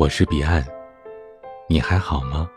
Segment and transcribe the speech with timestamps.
[0.00, 0.64] 我是彼岸，
[1.68, 2.48] 你还好吗？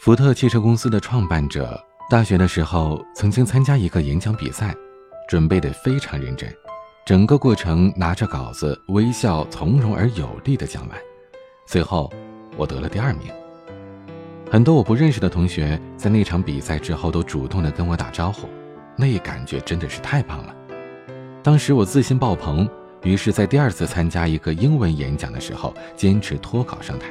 [0.00, 4.74] 福特汽车公司的创办者，大学的时候曾经参加一个演讲比赛，
[5.28, 6.50] 准备的非常认真，
[7.04, 10.98] 整个过程拿着稿子，微笑从容而有力的讲完。
[11.66, 12.10] 最后，
[12.56, 13.30] 我得了第二名。
[14.50, 18.48] 很多我不认识的同学在那场比赛之后都主动的跟我打招呼，
[18.96, 20.56] 那感觉真的是太棒了。
[21.42, 22.66] 当时我自信爆棚。
[23.02, 27.06] 于是，在第二次参加一个英文演讲的时候，坚持脱稿上台。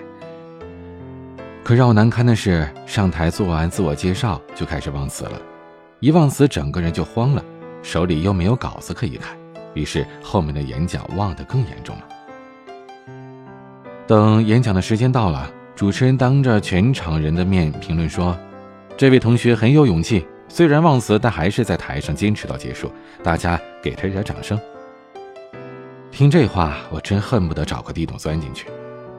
[1.64, 5.42] 可让我难堪的是，上台做完自我介绍就开始忘词了，
[6.00, 7.44] 一忘词整个人就慌了，
[7.84, 9.38] 手里又没有稿子可以看，
[9.74, 12.04] 于是后面的演讲忘得更严重了。
[14.08, 18.38] 等演讲的时间到了，主持人当着全场人的面评论说
[18.96, 24.58] ：“这位同学很有勇气，虽然忘词，但还是在台上坚持到结束，大家给他一点掌声。”
[26.12, 28.68] 听这话，我真恨不得找个地洞钻进去。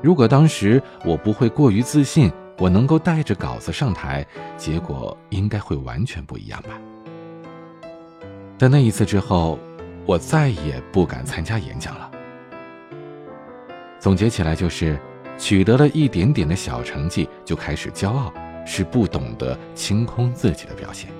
[0.03, 4.25] 如果当时我不会过于自信，我能够带着稿子上台，
[4.59, 6.79] 结果应该会完全不一样吧。
[8.59, 9.59] 但那一次之后，
[10.05, 12.11] 我再也不敢参加演讲了。
[13.99, 14.99] 总结起来就是，
[15.39, 18.33] 取得了一点点的小成绩就开始骄傲，
[18.67, 21.11] 是不懂得清空自己的表现。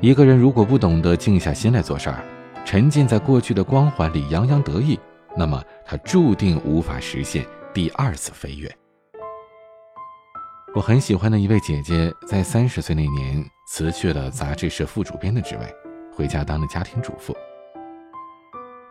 [0.00, 2.24] 一个人如果不懂得静下心来做事儿，
[2.64, 4.98] 沉浸在过去的光环里洋洋得意，
[5.36, 7.44] 那么他注定无法实现
[7.74, 8.72] 第二次飞跃。
[10.72, 15.74] 我很喜欢的一位姐姐，在三十岁那年辞去了杂志社副主编的职位，
[16.14, 17.36] 回家当了家庭主妇。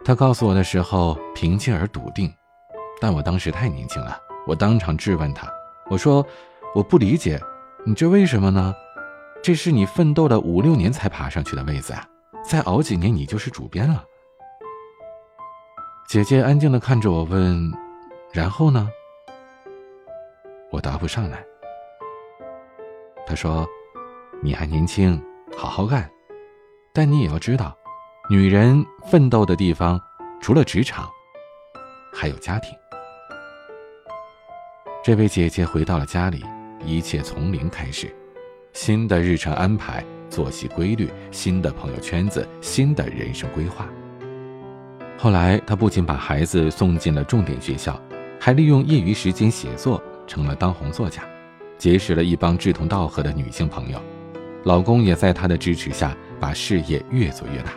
[0.03, 2.29] 她告诉我的时候平静而笃定，
[2.99, 5.49] 但我当时太年轻了，我当场质问她
[5.89, 6.25] ：“我说
[6.75, 7.39] 我不理解，
[7.85, 8.75] 你这为什么呢？
[9.41, 12.05] 这是你奋斗了五六年才爬上去的位子啊！”
[12.49, 14.03] 再熬几年，你就是主编了。
[16.07, 17.71] 姐姐安静的看着我，问
[18.33, 18.89] ：“然后呢？”
[20.73, 21.45] 我答不上来。
[23.27, 23.67] 她说
[24.41, 25.23] ：“你还年轻，
[25.55, 26.09] 好好干。
[26.91, 27.77] 但你也要知道，
[28.31, 30.01] 女人奋斗的地方，
[30.41, 31.07] 除了职场，
[32.11, 32.75] 还有家庭。”
[35.05, 36.43] 这位姐姐回到了家里，
[36.83, 38.11] 一切从零开始，
[38.73, 40.03] 新的日程安排。
[40.29, 43.87] 作息规律，新的朋友圈子，新的人生规划。
[45.17, 47.99] 后来，他不仅把孩子送进了重点学校，
[48.39, 51.23] 还利用业余时间写作，成了当红作家，
[51.77, 54.01] 结识了一帮志同道合的女性朋友。
[54.63, 57.71] 老公也在她的支持下，把事业越做越大。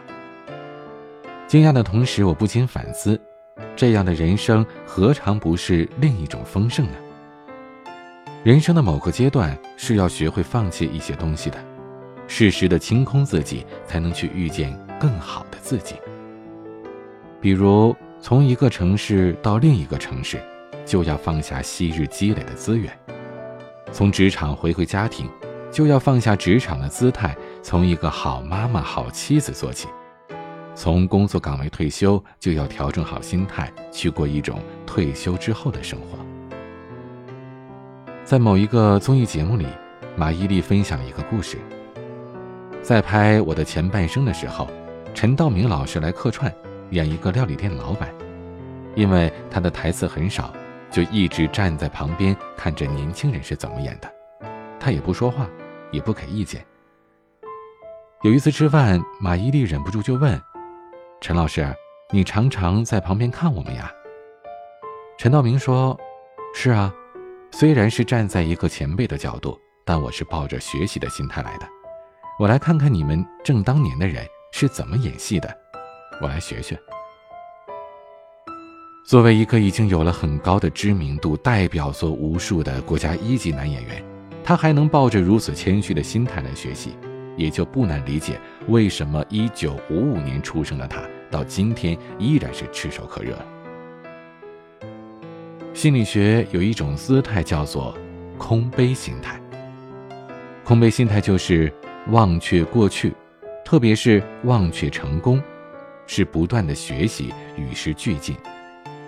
[1.48, 3.20] 惊讶的同时，我不禁反思：
[3.74, 6.94] 这样的人生何尝不是另一种丰盛呢？
[8.44, 11.58] 人生的某个阶段是要学会放弃一些东西的。
[12.26, 15.96] 适时的清空自己，才能去遇见更好的自己。
[17.40, 20.40] 比如，从一个城市到另一个城市，
[20.86, 22.90] 就要放下昔日积累的资源；
[23.90, 25.28] 从职场回归家庭，
[25.70, 29.88] 就要放下职场的姿态，从一个好妈妈、好妻子做起；
[30.74, 36.18] 从工作岗位退休，就要调整好心态，去过一种退休之后的生活。
[38.24, 39.66] 在某一个综艺节目里，
[40.16, 41.58] 马伊琍分享一个故事。
[42.82, 44.68] 在拍我的前半生的时候，
[45.14, 46.52] 陈道明老师来客串，
[46.90, 48.12] 演一个料理店老板。
[48.94, 50.52] 因为他的台词很少，
[50.90, 54.12] 就一直站在旁边看着年轻人是怎么演的。
[54.80, 55.48] 他也不说话，
[55.92, 56.62] 也不给意见。
[58.22, 60.38] 有一次吃饭，马伊琍忍不住就问
[61.22, 61.64] ：“陈老师，
[62.10, 63.90] 你常常在旁边看我们呀？”
[65.16, 65.96] 陈道明说
[66.52, 66.92] ：“是啊，
[67.52, 71.66] 虽然是站在一个前辈的角度，但我是抱着学习的心态来的。”
[72.38, 75.54] 我来看看你们正当年的人是怎么演戏的，
[76.20, 76.78] 我来学学。
[79.04, 84.02] 作为一个已经有了很高的知名度、代表作无数的国家一级男演员，
[84.42, 86.96] 他还能抱着如此谦虚的心态来学习，
[87.36, 93.36] 也就不难理解为什么1955年出生的他到今天依然是炙手可热。
[95.74, 97.94] 心理学有一种姿态叫做
[98.38, 99.38] 空杯心态，
[100.64, 101.70] 空杯心态就是。
[102.08, 103.14] 忘却过去，
[103.64, 105.40] 特别是忘却成功，
[106.06, 108.36] 是不断的学习，与时俱进，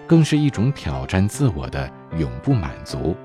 [0.06, 3.16] 更是一种挑战自我的永不满足，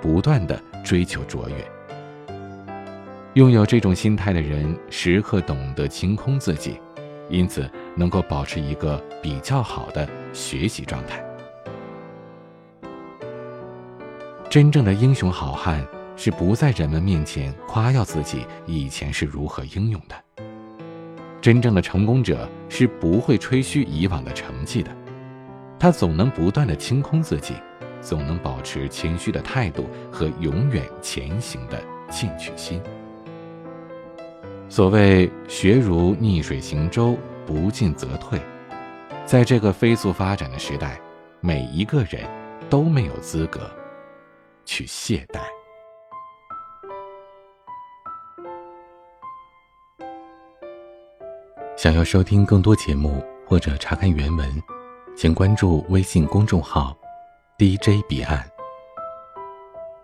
[0.00, 1.54] 不断的追求卓越。
[3.34, 6.80] 拥有这种心态的人，时刻懂得清空自己，
[7.30, 11.24] 因此能够保持一个比较好的学习状态。
[14.50, 15.82] 真正的英雄好汉。
[16.16, 20.44] 是不在人们面前夸耀自己以前是如何英勇的。
[21.40, 24.90] 真正的成功者是不会吹嘘以往的成绩的，
[25.78, 27.54] 他总能不断的清空自己，
[28.00, 32.80] 总能保持谦虚的态度和永远前行的进取心。
[34.68, 38.40] 所谓学如逆水行舟，不进则退。
[39.26, 41.00] 在这个飞速发展的时代，
[41.40, 42.22] 每一个人
[42.70, 43.68] 都没有资格
[44.64, 45.40] 去懈怠。
[51.82, 54.48] 想要收听更多节目或者查看原文，
[55.16, 56.96] 请关注微信公众号
[57.58, 58.40] “DJ 彼岸”。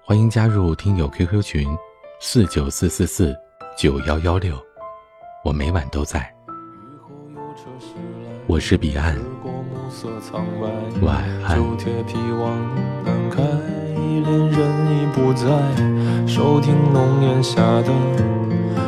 [0.02, 1.68] 欢迎加入听友 QQ 群：
[2.18, 3.32] 四九四四四
[3.76, 4.56] 九幺幺六，
[5.44, 6.28] 我每晚都在。
[8.48, 9.16] 我是彼岸，
[11.00, 11.62] 晚安。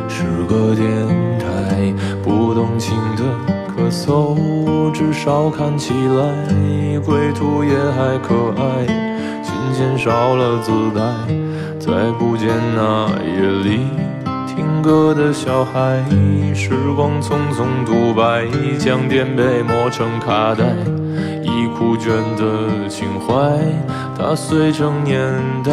[0.08, 0.88] 是个电
[1.38, 1.39] 台，
[2.23, 3.23] 不动情的
[3.69, 8.87] 咳嗽，至少看起来归途也还可爱。
[9.43, 11.00] 琴弦少了姿态，
[11.79, 13.81] 再不见那夜里
[14.47, 16.03] 听歌的小孩。
[16.55, 18.47] 时光匆匆独白，
[18.79, 20.65] 将颠沛磨成卡带，
[21.43, 23.35] 已枯卷的情怀，
[24.17, 25.19] 踏碎成年
[25.65, 25.73] 代。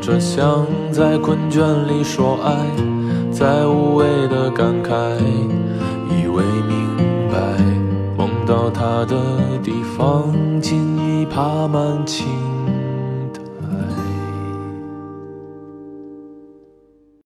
[0.00, 2.56] 只想在困倦里说爱，
[3.30, 4.90] 在无谓的感慨，
[6.08, 6.96] 以为明
[7.30, 7.38] 白，
[8.16, 9.16] 梦到他的
[9.62, 12.49] 地方，竟已爬满青。